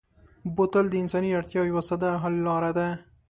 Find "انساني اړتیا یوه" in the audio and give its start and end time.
1.03-1.83